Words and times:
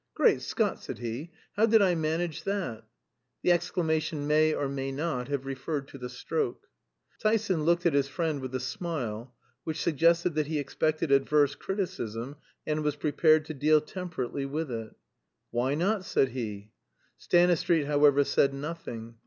"Great 0.15 0.41
Scott!" 0.41 0.81
said 0.83 0.97
he, 0.97 1.29
"how 1.55 1.67
did 1.67 1.79
I 1.79 1.93
manage 1.93 2.43
that?" 2.45 2.85
The 3.43 3.51
exclamation 3.51 4.25
may 4.25 4.51
or 4.51 4.67
may 4.67 4.91
not 4.91 5.27
have 5.27 5.45
referred 5.45 5.87
to 5.89 5.99
the 5.99 6.09
stroke. 6.09 6.65
Tyson 7.19 7.65
looked 7.65 7.85
at 7.85 7.93
his 7.93 8.07
friend 8.07 8.41
with 8.41 8.55
a 8.55 8.59
smile 8.59 9.35
which 9.63 9.79
suggested 9.79 10.33
that 10.33 10.47
he 10.47 10.57
expected 10.57 11.11
adverse 11.11 11.53
criticism, 11.53 12.37
and 12.65 12.83
was 12.83 12.95
prepared 12.95 13.45
to 13.45 13.53
deal 13.53 13.79
temperately 13.79 14.47
with 14.47 14.71
it. 14.71 14.95
"Why 15.51 15.75
not?" 15.75 16.03
said 16.03 16.29
he. 16.29 16.71
Stanistreet, 17.19 17.85
however, 17.85 18.23
said 18.23 18.55
nothing. 18.55 19.19